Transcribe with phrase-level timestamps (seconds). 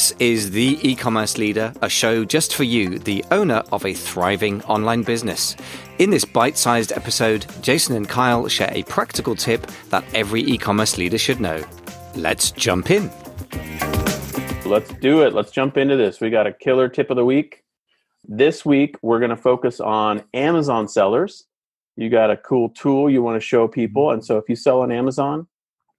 [0.00, 3.92] This is The E Commerce Leader, a show just for you, the owner of a
[3.92, 5.56] thriving online business.
[5.98, 10.56] In this bite sized episode, Jason and Kyle share a practical tip that every e
[10.56, 11.62] commerce leader should know.
[12.14, 13.10] Let's jump in.
[14.64, 15.34] Let's do it.
[15.34, 16.20] Let's jump into this.
[16.20, 17.64] We got a killer tip of the week.
[18.24, 21.46] This week, we're going to focus on Amazon sellers.
[21.96, 24.12] You got a cool tool you want to show people.
[24.12, 25.48] And so, if you sell on Amazon,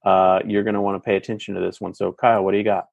[0.04, 1.94] uh, you're going to want to pay attention to this one.
[1.94, 2.88] So, Kyle, what do you got?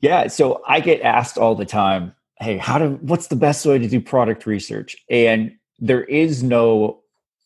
[0.00, 3.78] Yeah, so I get asked all the time, "Hey, how do what's the best way
[3.78, 7.00] to do product research?" And there is no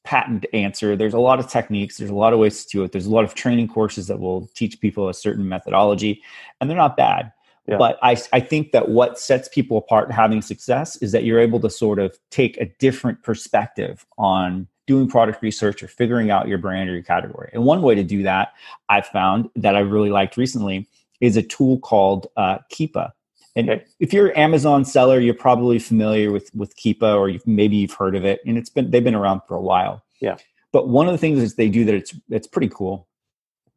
[0.05, 0.97] patent answer.
[0.97, 2.92] There's a lot of techniques, there's a lot of ways to do it.
[2.92, 6.23] There's a lot of training courses that will teach people a certain methodology,
[6.61, 7.33] and they're not bad.
[7.66, 7.78] Yeah.
[7.78, 11.61] But I, I think that what sets people apart having success is that you're able
[11.61, 16.59] to sort of take a different perspective on doing product research or figuring out your
[16.59, 17.50] brand or your category.
[17.52, 18.52] And one way to do that
[18.88, 20.88] I've found that I really liked recently
[21.20, 23.12] is a tool called uh, Keepa.
[23.55, 23.84] And okay.
[24.00, 27.92] if you're an Amazon seller, you're probably familiar with with Keepa, or you've, maybe you've
[27.92, 28.41] heard of it.
[28.47, 30.05] And it's been they've been around for a while.
[30.20, 30.36] Yeah.
[30.72, 33.08] But one of the things that they do that it's it's pretty cool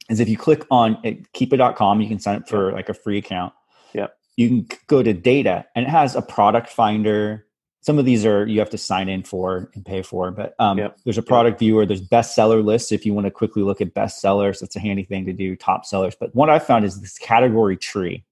[0.09, 0.95] is if you click on
[1.33, 3.53] keepa.com, you can sign up for like a free account.
[3.93, 4.07] Yeah.
[4.37, 7.44] You can go to data, and it has a product finder.
[7.85, 10.79] Some of these are you have to sign in for and pay for, but um,
[10.79, 10.97] yep.
[11.03, 11.85] there's a product viewer.
[11.85, 14.59] There's bestseller lists if you want to quickly look at bestsellers.
[14.59, 15.55] That's a handy thing to do.
[15.55, 18.23] Top sellers, but what I found is this category tree.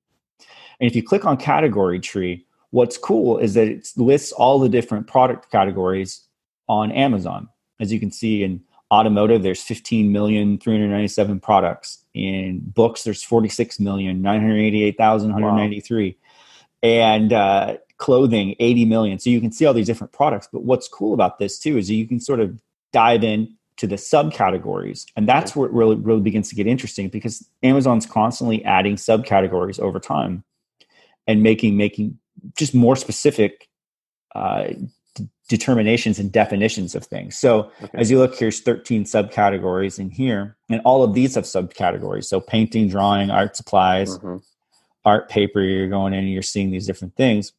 [0.79, 4.69] And if you click on category tree, what's cool is that it lists all the
[4.69, 6.23] different product categories
[6.67, 7.47] on Amazon.
[7.79, 12.03] As you can see in automotive, there's 15 million 397 products.
[12.15, 16.09] In books, there's 46 million 988,193.
[16.09, 16.15] Wow.
[16.81, 19.17] And uh, clothing, 80 million.
[19.17, 20.49] So you can see all these different products.
[20.51, 23.95] But what's cool about this too is you can sort of dive in to the
[23.95, 25.05] subcategories.
[25.15, 29.79] And that's where it really, really begins to get interesting because Amazon's constantly adding subcategories
[29.79, 30.43] over time
[31.27, 32.19] and making making
[32.57, 33.69] just more specific
[34.35, 34.65] uh,
[35.15, 37.39] d- determinations and definitions of things.
[37.39, 37.87] So okay.
[37.93, 42.25] as you look, here's 13 subcategories in here, and all of these have subcategories.
[42.25, 44.37] So painting, drawing, art supplies, mm-hmm.
[45.05, 45.61] art paper.
[45.61, 47.53] You're going in and you're seeing these different things.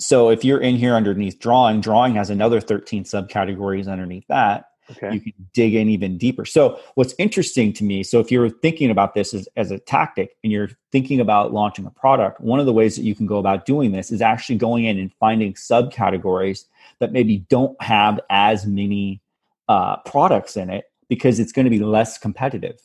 [0.00, 5.14] So if you're in here underneath drawing, drawing has another 13 subcategories underneath that okay.
[5.14, 6.44] you can dig in even deeper.
[6.44, 10.36] So what's interesting to me, so if you're thinking about this as, as a tactic
[10.42, 13.38] and you're thinking about launching a product, one of the ways that you can go
[13.38, 16.64] about doing this is actually going in and finding subcategories
[16.98, 19.20] that maybe don't have as many
[19.68, 22.80] uh, products in it because it's going to be less competitive.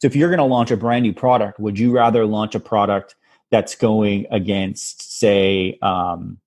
[0.00, 2.60] So if you're going to launch a brand new product, would you rather launch a
[2.60, 3.14] product
[3.50, 6.38] that's going against, say, um,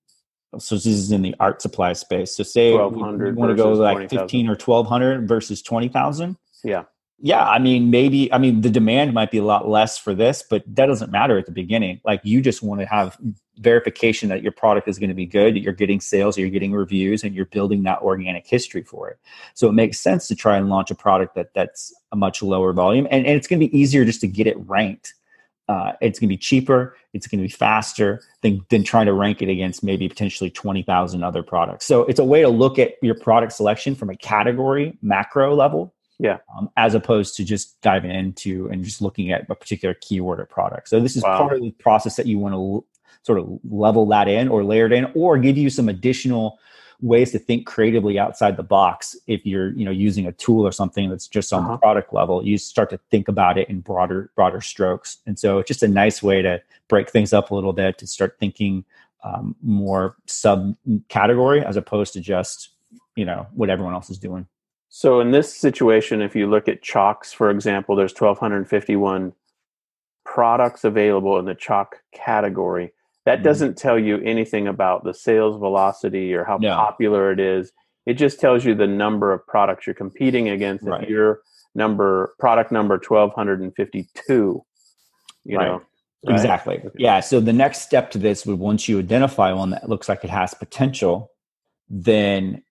[0.58, 2.34] so this is in the art supply space.
[2.34, 6.36] So say we want to go like 20, fifteen or twelve hundred versus twenty thousand.
[6.64, 6.84] Yeah.
[7.22, 10.42] Yeah, I mean, maybe I mean the demand might be a lot less for this,
[10.48, 12.00] but that doesn't matter at the beginning.
[12.02, 13.18] Like you just want to have
[13.58, 16.72] verification that your product is going to be good, that you're getting sales, you're getting
[16.72, 19.18] reviews, and you're building that organic history for it.
[19.52, 22.72] So it makes sense to try and launch a product that that's a much lower
[22.72, 25.12] volume, and, and it's going to be easier just to get it ranked
[25.70, 29.12] uh, it's going to be cheaper, it's going to be faster than, than trying to
[29.12, 31.86] rank it against maybe potentially 20,000 other products.
[31.86, 35.94] So it's a way to look at your product selection from a category macro level.
[36.18, 36.38] Yeah.
[36.58, 40.44] Um, as opposed to just diving into and just looking at a particular keyword or
[40.44, 40.88] product.
[40.88, 41.38] So this is wow.
[41.38, 42.86] part of the process that you want to l-
[43.22, 46.58] sort of level that in or layer it in or give you some additional
[47.02, 50.72] ways to think creatively outside the box if you're you know using a tool or
[50.72, 51.72] something that's just on uh-huh.
[51.72, 52.44] the product level.
[52.44, 55.18] You start to think about it in broader broader strokes.
[55.26, 58.06] And so it's just a nice way to break things up a little bit to
[58.06, 58.84] start thinking
[59.22, 62.70] um, more subcategory as opposed to just
[63.16, 64.46] you know what everyone else is doing.
[64.88, 69.32] So in this situation if you look at chalks for example there's 1251
[70.24, 72.92] products available in the chalk category
[73.30, 73.44] that mm-hmm.
[73.44, 76.74] doesn't tell you anything about the sales velocity or how no.
[76.74, 77.70] popular it is.
[78.04, 80.84] It just tells you the number of products you're competing against.
[80.84, 81.04] Right.
[81.04, 81.40] If you're
[81.76, 84.64] number product number 1252,
[85.44, 85.64] you right.
[85.64, 85.82] know.
[86.26, 86.34] Right?
[86.34, 86.82] Exactly.
[86.96, 87.20] Yeah.
[87.20, 90.30] So the next step to this would once you identify one that looks like it
[90.30, 91.30] has potential,
[91.88, 92.64] then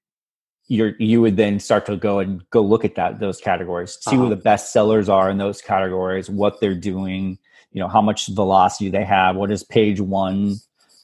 [0.67, 4.11] you're you would then start to go and go look at that those categories, see
[4.11, 4.25] uh-huh.
[4.25, 7.37] who the best sellers are in those categories, what they're doing,
[7.71, 10.55] you know how much velocity they have what does page one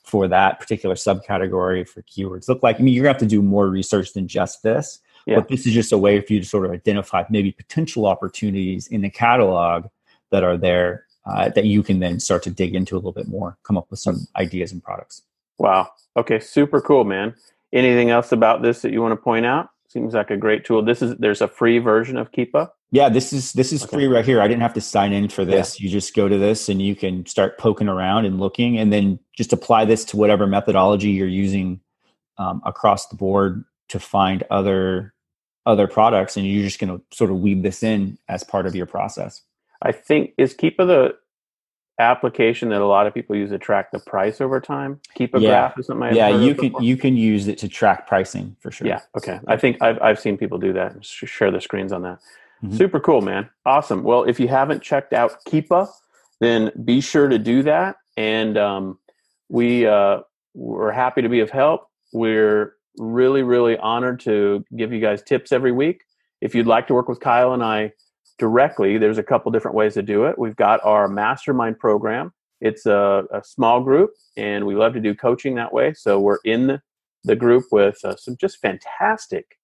[0.03, 2.79] for that particular subcategory for keywords look like?
[2.79, 5.35] I mean you're going to have to do more research than just this yeah.
[5.35, 8.87] but this is just a way for you to sort of identify maybe potential opportunities
[8.87, 9.85] in the catalog
[10.31, 13.27] that are there uh, that you can then start to dig into a little bit
[13.27, 15.23] more come up with some ideas and products.
[15.57, 15.89] Wow.
[16.17, 17.35] Okay super cool man.
[17.73, 20.83] Anything else about this that you want to point out seems like a great tool.
[20.83, 22.69] This is there's a free version of Keepa.
[22.91, 23.95] Yeah, this is this is okay.
[23.95, 24.41] free right here.
[24.41, 25.79] I didn't have to sign in for this.
[25.79, 25.85] Yeah.
[25.85, 29.19] You just go to this and you can start poking around and looking, and then
[29.37, 31.79] just apply this to whatever methodology you're using
[32.37, 35.13] um, across the board to find other
[35.65, 38.75] other products, and you're just going to sort of weave this in as part of
[38.75, 39.41] your process.
[39.81, 41.15] I think is Keepa the
[41.99, 44.99] application that a lot of people use to track the price over time.
[45.17, 45.49] Keepa yeah.
[45.49, 46.01] graph or something.
[46.01, 46.17] Like that.
[46.17, 46.83] Yeah, you can before.
[46.83, 48.87] you can use it to track pricing for sure.
[48.87, 49.01] Yeah.
[49.17, 49.39] Okay.
[49.47, 51.03] I think I've I've seen people do that.
[51.05, 52.19] Share the screens on that.
[52.63, 52.75] Mm-hmm.
[52.75, 53.49] Super cool, man.
[53.65, 54.03] Awesome.
[54.03, 55.89] Well, if you haven't checked out Keepa,
[56.39, 57.97] then be sure to do that.
[58.17, 58.99] And um,
[59.49, 60.21] we uh,
[60.53, 61.87] we're happy to be of help.
[62.13, 66.01] We're really really honored to give you guys tips every week.
[66.41, 67.93] If you'd like to work with Kyle and I
[68.37, 70.37] directly, there's a couple different ways to do it.
[70.37, 72.33] We've got our mastermind program.
[72.61, 75.93] It's a, a small group, and we love to do coaching that way.
[75.93, 76.79] So we're in
[77.23, 79.57] the group with uh, some just fantastic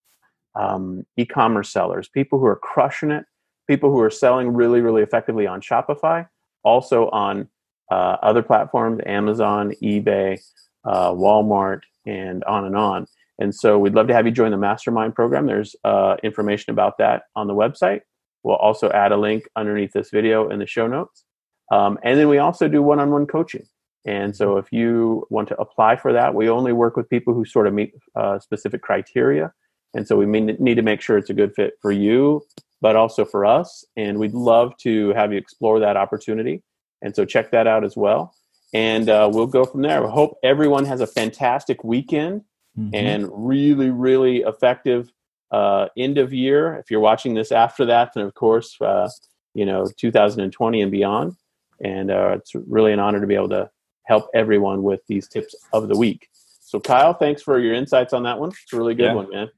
[0.56, 3.26] um, e-commerce sellers, people who are crushing it,
[3.68, 6.28] people who are selling really, really effectively on Shopify,
[6.64, 7.48] also on
[7.90, 10.40] uh, other platforms, Amazon, eBay,
[10.86, 13.06] uh, Walmart, and on and on.
[13.40, 15.46] And so we'd love to have you join the mastermind program.
[15.46, 18.02] There's uh, information about that on the website.
[18.44, 21.26] We'll also add a link underneath this video in the show notes.
[21.72, 23.66] Um, and then we also do one on one coaching.
[24.06, 27.46] And so if you want to apply for that, we only work with people who
[27.46, 29.54] sort of meet uh, specific criteria.
[29.94, 32.42] And so we need to make sure it's a good fit for you,
[32.82, 33.86] but also for us.
[33.96, 36.64] And we'd love to have you explore that opportunity.
[37.02, 38.34] And so check that out as well.
[38.74, 40.02] And uh, we'll go from there.
[40.02, 42.42] We hope everyone has a fantastic weekend
[42.78, 42.96] mm-hmm.
[42.96, 45.12] and really, really effective
[45.52, 46.76] uh, end of year.
[46.76, 49.10] If you're watching this after that, then of course, uh,
[49.54, 51.36] you know, 2020 and beyond.
[51.84, 53.70] And uh, it's really an honor to be able to
[54.04, 56.30] help everyone with these tips of the week.
[56.62, 58.50] So, Kyle, thanks for your insights on that one.
[58.50, 59.14] It's a really good yeah.
[59.14, 59.50] one, man.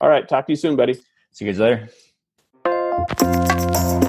[0.00, 0.94] All right, talk to you soon, buddy.
[1.32, 1.88] See you guys
[2.64, 4.08] later.